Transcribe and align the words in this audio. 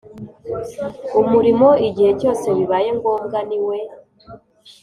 Umurimo 1.21 1.69
igihe 1.87 2.11
cyose 2.19 2.47
bibaye 2.57 2.89
ngombwa 2.97 3.37
niwe 3.49 3.77